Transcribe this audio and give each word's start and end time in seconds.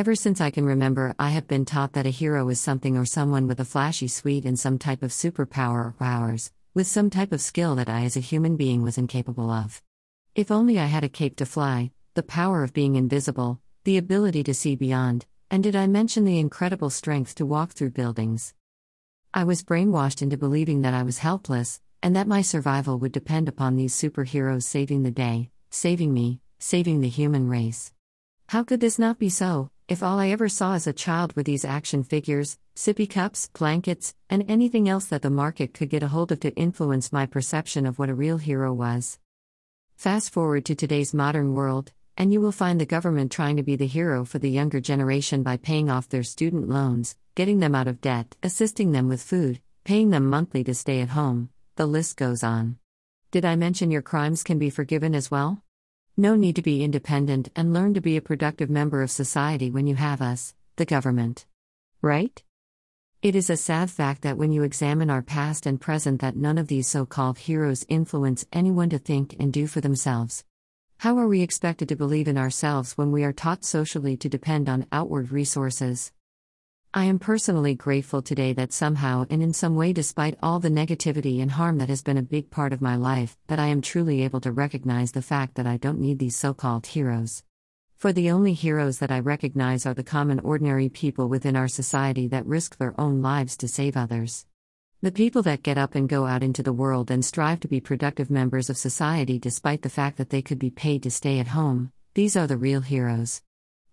Ever 0.00 0.14
since 0.14 0.40
I 0.40 0.48
can 0.48 0.64
remember, 0.64 1.14
I 1.18 1.28
have 1.28 1.46
been 1.46 1.66
taught 1.66 1.92
that 1.92 2.06
a 2.06 2.08
hero 2.08 2.48
is 2.48 2.58
something 2.58 2.96
or 2.96 3.04
someone 3.04 3.46
with 3.46 3.60
a 3.60 3.66
flashy 3.66 4.08
suite 4.08 4.46
and 4.46 4.58
some 4.58 4.78
type 4.78 5.02
of 5.02 5.10
superpower 5.10 5.88
or 5.88 5.94
powers, 5.98 6.50
with 6.72 6.86
some 6.86 7.10
type 7.10 7.32
of 7.32 7.42
skill 7.42 7.74
that 7.74 7.90
I 7.90 8.04
as 8.04 8.16
a 8.16 8.20
human 8.20 8.56
being 8.56 8.82
was 8.82 8.96
incapable 8.96 9.50
of. 9.50 9.82
If 10.34 10.50
only 10.50 10.78
I 10.78 10.86
had 10.86 11.04
a 11.04 11.10
cape 11.10 11.36
to 11.36 11.44
fly, 11.44 11.90
the 12.14 12.22
power 12.22 12.64
of 12.64 12.72
being 12.72 12.96
invisible, 12.96 13.60
the 13.84 13.98
ability 13.98 14.42
to 14.44 14.54
see 14.54 14.74
beyond, 14.74 15.26
and 15.50 15.62
did 15.62 15.76
I 15.76 15.86
mention 15.86 16.24
the 16.24 16.38
incredible 16.38 16.88
strength 16.88 17.34
to 17.34 17.44
walk 17.44 17.72
through 17.72 17.90
buildings? 17.90 18.54
I 19.34 19.44
was 19.44 19.62
brainwashed 19.62 20.22
into 20.22 20.38
believing 20.38 20.80
that 20.80 20.94
I 20.94 21.02
was 21.02 21.18
helpless, 21.18 21.78
and 22.02 22.16
that 22.16 22.26
my 22.26 22.40
survival 22.40 22.98
would 23.00 23.12
depend 23.12 23.50
upon 23.50 23.76
these 23.76 23.94
superheroes 23.94 24.62
saving 24.62 25.02
the 25.02 25.10
day, 25.10 25.50
saving 25.68 26.14
me, 26.14 26.40
saving 26.58 27.02
the 27.02 27.10
human 27.10 27.50
race. 27.50 27.92
How 28.48 28.64
could 28.64 28.80
this 28.80 28.98
not 28.98 29.18
be 29.18 29.28
so, 29.28 29.70
if 29.90 30.04
all 30.04 30.20
I 30.20 30.28
ever 30.28 30.48
saw 30.48 30.74
as 30.74 30.86
a 30.86 30.92
child 30.92 31.34
were 31.34 31.42
these 31.42 31.64
action 31.64 32.04
figures, 32.04 32.56
sippy 32.76 33.10
cups, 33.10 33.50
blankets, 33.58 34.14
and 34.30 34.48
anything 34.48 34.88
else 34.88 35.06
that 35.06 35.20
the 35.20 35.30
market 35.30 35.74
could 35.74 35.90
get 35.90 36.04
a 36.04 36.06
hold 36.06 36.30
of 36.30 36.38
to 36.40 36.54
influence 36.54 37.12
my 37.12 37.26
perception 37.26 37.84
of 37.84 37.98
what 37.98 38.08
a 38.08 38.14
real 38.14 38.38
hero 38.38 38.72
was? 38.72 39.18
Fast 39.96 40.32
forward 40.32 40.64
to 40.66 40.76
today's 40.76 41.12
modern 41.12 41.54
world, 41.54 41.90
and 42.16 42.32
you 42.32 42.40
will 42.40 42.52
find 42.52 42.80
the 42.80 42.86
government 42.86 43.32
trying 43.32 43.56
to 43.56 43.64
be 43.64 43.74
the 43.74 43.88
hero 43.88 44.24
for 44.24 44.38
the 44.38 44.48
younger 44.48 44.80
generation 44.80 45.42
by 45.42 45.56
paying 45.56 45.90
off 45.90 46.08
their 46.08 46.22
student 46.22 46.68
loans, 46.68 47.16
getting 47.34 47.58
them 47.58 47.74
out 47.74 47.88
of 47.88 48.00
debt, 48.00 48.36
assisting 48.44 48.92
them 48.92 49.08
with 49.08 49.20
food, 49.20 49.60
paying 49.82 50.10
them 50.10 50.24
monthly 50.24 50.62
to 50.62 50.72
stay 50.72 51.00
at 51.00 51.08
home, 51.08 51.48
the 51.74 51.86
list 51.86 52.16
goes 52.16 52.44
on. 52.44 52.76
Did 53.32 53.44
I 53.44 53.56
mention 53.56 53.90
your 53.90 54.02
crimes 54.02 54.44
can 54.44 54.56
be 54.56 54.70
forgiven 54.70 55.16
as 55.16 55.32
well? 55.32 55.64
No 56.20 56.36
need 56.36 56.56
to 56.56 56.62
be 56.62 56.84
independent 56.84 57.48
and 57.56 57.72
learn 57.72 57.94
to 57.94 58.00
be 58.02 58.18
a 58.18 58.20
productive 58.20 58.68
member 58.68 59.00
of 59.00 59.10
society 59.10 59.70
when 59.70 59.86
you 59.86 59.94
have 59.94 60.20
us, 60.20 60.54
the 60.76 60.84
government. 60.84 61.46
Right? 62.02 62.42
It 63.22 63.34
is 63.34 63.48
a 63.48 63.56
sad 63.56 63.90
fact 63.90 64.20
that 64.20 64.36
when 64.36 64.52
you 64.52 64.62
examine 64.62 65.08
our 65.08 65.22
past 65.22 65.64
and 65.64 65.80
present 65.80 66.20
that 66.20 66.36
none 66.36 66.58
of 66.58 66.68
these 66.68 66.86
so-called 66.86 67.38
heroes 67.38 67.86
influence 67.88 68.44
anyone 68.52 68.90
to 68.90 68.98
think 68.98 69.34
and 69.40 69.50
do 69.50 69.66
for 69.66 69.80
themselves. 69.80 70.44
How 70.98 71.16
are 71.16 71.26
we 71.26 71.40
expected 71.40 71.88
to 71.88 71.96
believe 71.96 72.28
in 72.28 72.36
ourselves 72.36 72.98
when 72.98 73.12
we 73.12 73.24
are 73.24 73.32
taught 73.32 73.64
socially 73.64 74.18
to 74.18 74.28
depend 74.28 74.68
on 74.68 74.88
outward 74.92 75.32
resources? 75.32 76.12
I 76.92 77.04
am 77.04 77.20
personally 77.20 77.76
grateful 77.76 78.20
today 78.20 78.52
that 78.54 78.72
somehow 78.72 79.24
and 79.30 79.44
in 79.44 79.52
some 79.52 79.76
way, 79.76 79.92
despite 79.92 80.36
all 80.42 80.58
the 80.58 80.68
negativity 80.68 81.40
and 81.40 81.48
harm 81.48 81.78
that 81.78 81.88
has 81.88 82.02
been 82.02 82.18
a 82.18 82.22
big 82.22 82.50
part 82.50 82.72
of 82.72 82.82
my 82.82 82.96
life, 82.96 83.38
that 83.46 83.60
I 83.60 83.68
am 83.68 83.80
truly 83.80 84.22
able 84.24 84.40
to 84.40 84.50
recognize 84.50 85.12
the 85.12 85.22
fact 85.22 85.54
that 85.54 85.68
I 85.68 85.76
don't 85.76 86.00
need 86.00 86.18
these 86.18 86.34
so 86.34 86.52
called 86.52 86.88
heroes. 86.88 87.44
For 87.96 88.12
the 88.12 88.32
only 88.32 88.54
heroes 88.54 88.98
that 88.98 89.12
I 89.12 89.20
recognize 89.20 89.86
are 89.86 89.94
the 89.94 90.02
common 90.02 90.40
ordinary 90.40 90.88
people 90.88 91.28
within 91.28 91.54
our 91.54 91.68
society 91.68 92.26
that 92.26 92.44
risk 92.44 92.76
their 92.76 93.00
own 93.00 93.22
lives 93.22 93.56
to 93.58 93.68
save 93.68 93.96
others. 93.96 94.46
The 95.00 95.12
people 95.12 95.42
that 95.42 95.62
get 95.62 95.78
up 95.78 95.94
and 95.94 96.08
go 96.08 96.26
out 96.26 96.42
into 96.42 96.64
the 96.64 96.72
world 96.72 97.08
and 97.08 97.24
strive 97.24 97.60
to 97.60 97.68
be 97.68 97.80
productive 97.80 98.32
members 98.32 98.68
of 98.68 98.76
society 98.76 99.38
despite 99.38 99.82
the 99.82 99.90
fact 99.90 100.16
that 100.16 100.30
they 100.30 100.42
could 100.42 100.58
be 100.58 100.70
paid 100.70 101.04
to 101.04 101.10
stay 101.12 101.38
at 101.38 101.48
home, 101.48 101.92
these 102.14 102.36
are 102.36 102.48
the 102.48 102.56
real 102.56 102.80
heroes. 102.80 103.42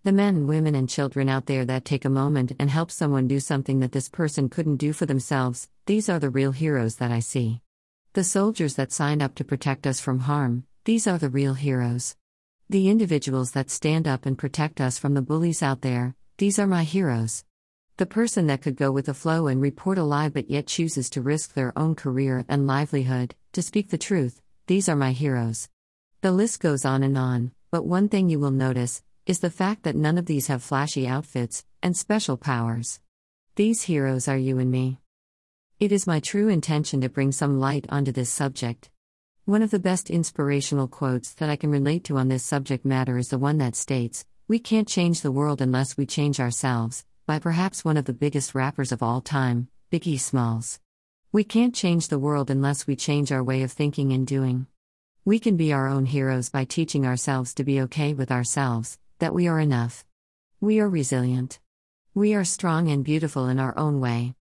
The 0.08 0.12
men, 0.12 0.46
women, 0.46 0.74
and 0.74 0.88
children 0.88 1.28
out 1.28 1.44
there 1.44 1.66
that 1.66 1.84
take 1.84 2.06
a 2.06 2.08
moment 2.08 2.52
and 2.58 2.70
help 2.70 2.90
someone 2.90 3.28
do 3.28 3.38
something 3.38 3.80
that 3.80 3.92
this 3.92 4.08
person 4.08 4.48
couldn't 4.48 4.76
do 4.76 4.94
for 4.94 5.04
themselves, 5.04 5.68
these 5.84 6.08
are 6.08 6.18
the 6.18 6.30
real 6.30 6.52
heroes 6.52 6.96
that 6.96 7.10
I 7.10 7.18
see. 7.18 7.60
The 8.14 8.24
soldiers 8.24 8.76
that 8.76 8.90
signed 8.90 9.20
up 9.20 9.34
to 9.34 9.44
protect 9.44 9.86
us 9.86 10.00
from 10.00 10.20
harm, 10.20 10.64
these 10.86 11.06
are 11.06 11.18
the 11.18 11.28
real 11.28 11.52
heroes. 11.52 12.16
The 12.70 12.88
individuals 12.88 13.50
that 13.50 13.68
stand 13.68 14.08
up 14.08 14.24
and 14.24 14.38
protect 14.38 14.80
us 14.80 14.96
from 14.96 15.12
the 15.12 15.20
bullies 15.20 15.62
out 15.62 15.82
there, 15.82 16.14
these 16.38 16.58
are 16.58 16.66
my 16.66 16.84
heroes. 16.84 17.44
The 17.98 18.06
person 18.06 18.46
that 18.46 18.62
could 18.62 18.76
go 18.76 18.90
with 18.90 19.04
the 19.04 19.12
flow 19.12 19.46
and 19.46 19.60
report 19.60 19.98
a 19.98 20.04
lie 20.04 20.30
but 20.30 20.48
yet 20.48 20.68
chooses 20.68 21.10
to 21.10 21.20
risk 21.20 21.52
their 21.52 21.78
own 21.78 21.94
career 21.94 22.46
and 22.48 22.66
livelihood, 22.66 23.34
to 23.52 23.60
speak 23.60 23.90
the 23.90 23.98
truth, 23.98 24.40
these 24.68 24.88
are 24.88 24.96
my 24.96 25.12
heroes. 25.12 25.68
The 26.22 26.32
list 26.32 26.60
goes 26.60 26.86
on 26.86 27.02
and 27.02 27.18
on, 27.18 27.52
but 27.70 27.84
one 27.84 28.08
thing 28.08 28.30
you 28.30 28.38
will 28.38 28.50
notice 28.50 29.02
is 29.28 29.40
the 29.40 29.50
fact 29.50 29.82
that 29.82 29.94
none 29.94 30.16
of 30.16 30.24
these 30.24 30.46
have 30.46 30.62
flashy 30.62 31.06
outfits 31.06 31.62
and 31.82 31.94
special 31.94 32.38
powers. 32.38 32.98
These 33.56 33.82
heroes 33.82 34.26
are 34.26 34.38
you 34.38 34.58
and 34.58 34.70
me. 34.70 35.00
It 35.78 35.92
is 35.92 36.06
my 36.06 36.18
true 36.18 36.48
intention 36.48 37.02
to 37.02 37.10
bring 37.10 37.30
some 37.30 37.60
light 37.60 37.84
onto 37.90 38.10
this 38.10 38.30
subject. 38.30 38.88
One 39.44 39.60
of 39.60 39.70
the 39.70 39.78
best 39.78 40.08
inspirational 40.08 40.88
quotes 40.88 41.34
that 41.34 41.50
I 41.50 41.56
can 41.56 41.70
relate 41.70 42.04
to 42.04 42.16
on 42.16 42.28
this 42.28 42.42
subject 42.42 42.86
matter 42.86 43.18
is 43.18 43.28
the 43.28 43.36
one 43.36 43.58
that 43.58 43.76
states, 43.76 44.24
We 44.48 44.58
can't 44.58 44.88
change 44.88 45.20
the 45.20 45.30
world 45.30 45.60
unless 45.60 45.98
we 45.98 46.06
change 46.06 46.40
ourselves, 46.40 47.04
by 47.26 47.38
perhaps 47.38 47.84
one 47.84 47.98
of 47.98 48.06
the 48.06 48.14
biggest 48.14 48.54
rappers 48.54 48.92
of 48.92 49.02
all 49.02 49.20
time, 49.20 49.68
Biggie 49.92 50.18
Smalls. 50.18 50.80
We 51.32 51.44
can't 51.44 51.74
change 51.74 52.08
the 52.08 52.18
world 52.18 52.50
unless 52.50 52.86
we 52.86 52.96
change 52.96 53.30
our 53.30 53.44
way 53.44 53.62
of 53.62 53.72
thinking 53.72 54.10
and 54.14 54.26
doing. 54.26 54.68
We 55.26 55.38
can 55.38 55.58
be 55.58 55.74
our 55.74 55.86
own 55.86 56.06
heroes 56.06 56.48
by 56.48 56.64
teaching 56.64 57.04
ourselves 57.04 57.52
to 57.54 57.64
be 57.64 57.82
okay 57.82 58.14
with 58.14 58.32
ourselves, 58.32 58.98
that 59.18 59.34
we 59.34 59.48
are 59.48 59.60
enough. 59.60 60.04
We 60.60 60.80
are 60.80 60.88
resilient. 60.88 61.58
We 62.14 62.34
are 62.34 62.44
strong 62.44 62.88
and 62.88 63.04
beautiful 63.04 63.48
in 63.48 63.58
our 63.58 63.76
own 63.78 64.00
way. 64.00 64.34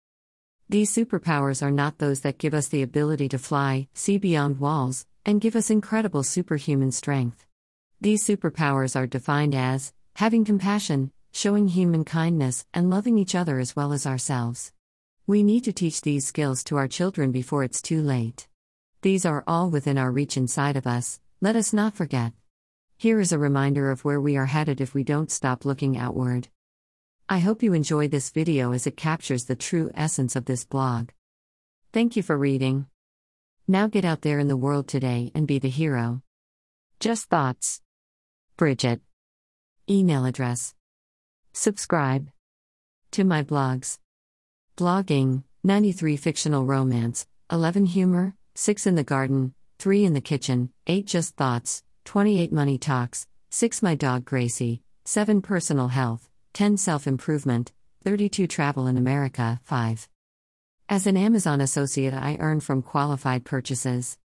These 0.68 0.94
superpowers 0.94 1.62
are 1.62 1.70
not 1.70 1.98
those 1.98 2.20
that 2.20 2.38
give 2.38 2.54
us 2.54 2.68
the 2.68 2.82
ability 2.82 3.28
to 3.30 3.38
fly, 3.38 3.88
see 3.94 4.18
beyond 4.18 4.60
walls, 4.60 5.06
and 5.24 5.40
give 5.40 5.56
us 5.56 5.70
incredible 5.70 6.22
superhuman 6.22 6.92
strength. 6.92 7.46
These 8.00 8.24
superpowers 8.24 8.96
are 8.96 9.06
defined 9.06 9.54
as 9.54 9.92
having 10.14 10.44
compassion, 10.44 11.10
showing 11.32 11.68
human 11.68 12.04
kindness, 12.04 12.64
and 12.72 12.90
loving 12.90 13.18
each 13.18 13.34
other 13.34 13.58
as 13.58 13.74
well 13.74 13.92
as 13.92 14.06
ourselves. 14.06 14.72
We 15.26 15.42
need 15.42 15.64
to 15.64 15.72
teach 15.72 16.00
these 16.00 16.26
skills 16.26 16.62
to 16.64 16.76
our 16.76 16.88
children 16.88 17.32
before 17.32 17.64
it's 17.64 17.82
too 17.82 18.02
late. 18.02 18.46
These 19.02 19.26
are 19.26 19.44
all 19.46 19.70
within 19.70 19.98
our 19.98 20.10
reach 20.10 20.36
inside 20.36 20.76
of 20.76 20.86
us, 20.86 21.20
let 21.40 21.56
us 21.56 21.72
not 21.72 21.94
forget. 21.94 22.32
Here 23.04 23.20
is 23.20 23.32
a 23.32 23.38
reminder 23.38 23.90
of 23.90 24.02
where 24.02 24.18
we 24.18 24.38
are 24.38 24.46
headed 24.46 24.80
if 24.80 24.94
we 24.94 25.04
don't 25.04 25.30
stop 25.30 25.66
looking 25.66 25.98
outward. 25.98 26.48
I 27.28 27.38
hope 27.38 27.62
you 27.62 27.74
enjoy 27.74 28.08
this 28.08 28.30
video 28.30 28.72
as 28.72 28.86
it 28.86 28.96
captures 28.96 29.44
the 29.44 29.54
true 29.54 29.90
essence 29.94 30.36
of 30.36 30.46
this 30.46 30.64
blog. 30.64 31.10
Thank 31.92 32.16
you 32.16 32.22
for 32.22 32.38
reading. 32.38 32.86
Now 33.68 33.88
get 33.88 34.06
out 34.06 34.22
there 34.22 34.38
in 34.38 34.48
the 34.48 34.56
world 34.56 34.88
today 34.88 35.30
and 35.34 35.46
be 35.46 35.58
the 35.58 35.68
hero. 35.68 36.22
Just 36.98 37.28
thoughts. 37.28 37.82
Bridget. 38.56 39.02
Email 39.86 40.24
address. 40.24 40.74
Subscribe 41.52 42.30
to 43.10 43.22
my 43.22 43.42
blogs. 43.42 43.98
Blogging 44.78 45.42
93 45.62 46.16
fictional 46.16 46.64
romance, 46.64 47.26
11 47.52 47.84
humor, 47.84 48.34
6 48.54 48.86
in 48.86 48.94
the 48.94 49.04
garden, 49.04 49.52
3 49.78 50.06
in 50.06 50.14
the 50.14 50.22
kitchen, 50.22 50.70
8 50.86 51.06
just 51.06 51.36
thoughts, 51.36 51.83
28 52.04 52.52
Money 52.52 52.78
Talks, 52.78 53.26
6 53.50 53.82
My 53.82 53.94
Dog 53.94 54.24
Gracie, 54.24 54.82
7 55.04 55.40
Personal 55.40 55.88
Health, 55.88 56.28
10 56.52 56.76
Self 56.76 57.06
Improvement, 57.06 57.72
32 58.04 58.46
Travel 58.46 58.86
in 58.86 58.96
America, 58.96 59.60
5. 59.64 60.08
As 60.88 61.06
an 61.06 61.16
Amazon 61.16 61.60
associate, 61.62 62.12
I 62.12 62.36
earn 62.40 62.60
from 62.60 62.82
qualified 62.82 63.44
purchases. 63.44 64.18